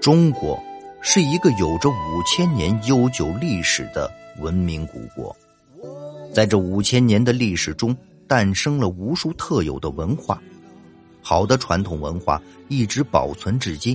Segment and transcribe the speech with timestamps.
[0.00, 0.58] 中国
[1.02, 5.36] 是一个有着五千年悠久历史的文明古国，
[6.32, 7.94] 在这五千年的历史中，
[8.26, 10.42] 诞生了无数特有的文化。
[11.20, 13.94] 好的传统文化一直保存至今，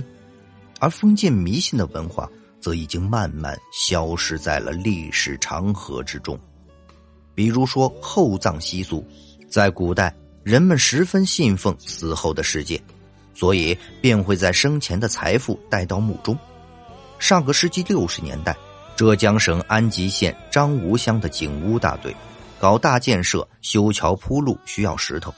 [0.78, 6.38] 而封建迷信的文化则已经慢慢消失在了历史长河之中。
[7.34, 9.04] 比如说厚葬习俗，
[9.48, 12.80] 在古代人们十分信奉死后的世界，
[13.36, 16.36] 所以便会在生前的财富带到墓中。
[17.18, 18.56] 上个世纪六十年代，
[18.96, 22.16] 浙江省安吉县张吴乡的景屋大队
[22.58, 25.32] 搞大建设，修桥铺路需要石头。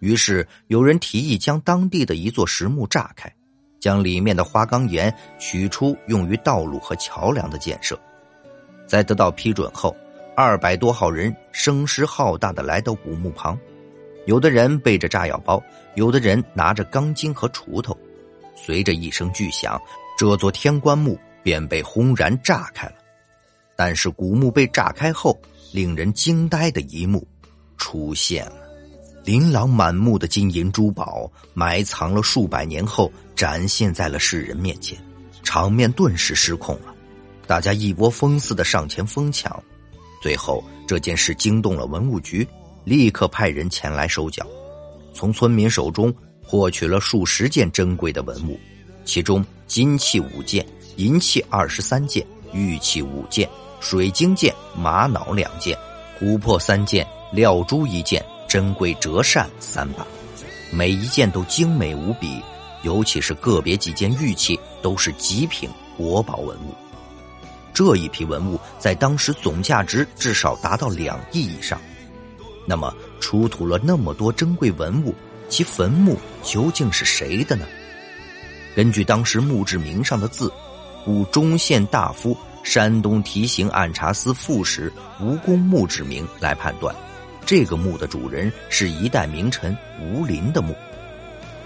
[0.00, 3.32] 于是有人提议将当地的一座石墓炸开，
[3.80, 7.98] 将里面的花岗岩取出，用于道路和桥梁的建设。
[8.86, 9.96] 在得到批准后，
[10.36, 13.58] 二百多号人声势浩大的来到古墓旁，
[14.26, 15.62] 有的人背着炸药包，
[15.94, 17.96] 有的人拿着钢筋和锄头。
[18.54, 19.80] 随着一声巨响，
[20.18, 22.94] 这座天官墓便被轰然炸开了。
[23.76, 25.40] 但是古墓被炸开后，
[25.72, 27.26] 令人惊呆的一幕
[27.78, 28.56] 出现了。
[29.24, 34.98] 琳琅满目的金银珠宝埋藏了数百年后，展现在了世人面前，
[35.42, 36.94] 场面顿时失控了。
[37.46, 39.62] 大家一窝蜂似的上前疯抢，
[40.22, 42.46] 最后这件事惊动了文物局，
[42.84, 44.46] 立刻派人前来收缴，
[45.12, 46.14] 从村民手中
[46.44, 48.58] 获取了数十件珍贵的文物，
[49.04, 53.48] 其中金器五件，银器二十三件，玉器五件，
[53.80, 55.76] 水晶件、玛瑙两件，
[56.20, 58.24] 琥珀三件，料珠一件。
[58.48, 60.04] 珍贵折扇三把，
[60.72, 62.42] 每一件都精美无比，
[62.82, 66.74] 尤其是个别几件玉器都是极品国宝文物。
[67.72, 71.80] 这一批文物在当时总价值至少达到两亿以上。
[72.70, 75.12] 那么，出土了那么多珍贵文物，
[75.48, 77.66] 其坟墓究竟是谁的呢？
[78.76, 80.52] 根据当时墓志铭上的字，
[81.04, 86.94] 古中县大夫、山东提刑按察司副使吴公墓志铭来判断。
[87.44, 90.72] 这个墓的主人是一代名臣吴林的墓。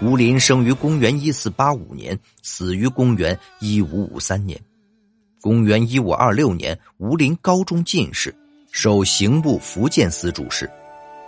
[0.01, 4.59] 吴林生于公元一四八五年，死于公元一五五三年。
[5.39, 8.33] 公元一五二六年，吴林高中进士，
[8.71, 10.67] 授刑部福建司主事，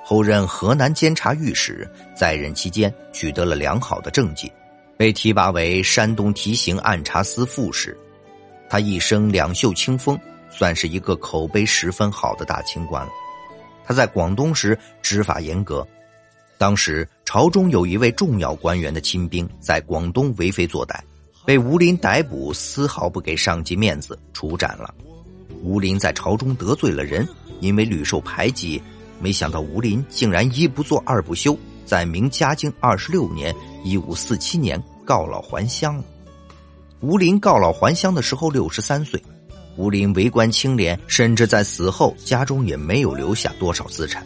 [0.10, 1.86] 后任河南监察御史。
[2.16, 4.50] 在任期间取得了良好的政绩，
[4.96, 7.96] 被提拔为山东提刑按察司副使。
[8.70, 10.18] 他一生两袖清风，
[10.50, 13.12] 算是一个口碑十分好的大清官了。
[13.84, 15.86] 他在广东时执法严格，
[16.58, 21.02] 当时朝中有一位重要官员的亲兵在广东为非作歹，
[21.46, 24.96] 被吴林逮捕，丝毫不给上级面子，处斩了。
[25.62, 27.28] 吴林在朝中得罪了人，
[27.60, 28.82] 因为屡受排挤，
[29.20, 36.04] 没想到吴林竟然一不做二不休，在明嘉靖二十六年（一五四七年）告老还乡了。
[37.00, 39.22] 吴林告老还乡的时候六十三岁。
[39.76, 44.26] 吴林为官清廉，甚至在死后家中也没有留下多少资产，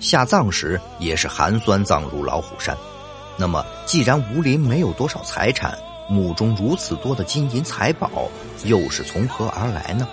[0.00, 2.76] 下葬时也是寒酸葬入老虎山。
[3.38, 5.74] 那么，既然吴林没有多少财产，
[6.10, 8.28] 墓中如此多的金银财宝
[8.64, 10.06] 又是从何而来呢？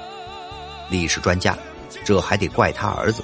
[0.90, 1.58] 历史专家，
[2.06, 3.22] 这还得怪他儿子。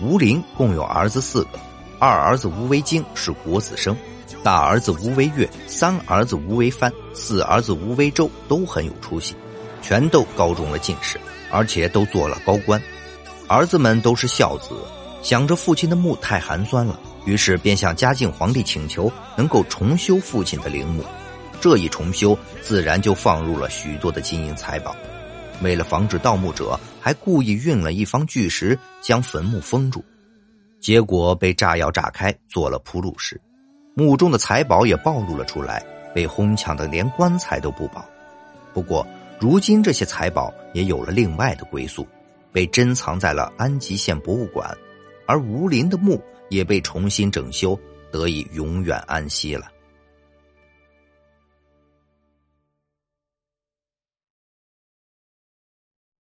[0.00, 1.58] 吴林共有儿子四个，
[1.98, 3.96] 二儿子吴为京是国子生，
[4.42, 9.36] 大儿子吴为岳，三儿子吴为藩，四儿子吴为周都很有出息。
[9.80, 11.20] 全都高中了进士，
[11.50, 12.80] 而且都做了高官。
[13.48, 14.70] 儿子们都是孝子，
[15.22, 21.04] 想着父亲的墓太寒酸了，于是便向嘉靖皇帝请求能够重修父亲的陵墓。
[21.60, 24.94] 这一重修，自然就放入了许多的金银财宝。
[25.60, 30.04] 为了防止盗墓者，还故意运了一方巨石将坟墓封住，
[30.80, 33.40] 结果被炸药炸开，做了铺路石，
[33.94, 38.04] 墓中的财宝也暴露了出来，被哄抢的连棺材都不保。
[38.72, 39.06] 不过。
[39.40, 42.06] 如今这些财宝也有了另外的归宿，
[42.52, 44.72] 被珍藏在了安吉县博物馆，
[45.26, 47.76] 而吴林的墓也被重新整修，
[48.12, 49.66] 得以永远安息了。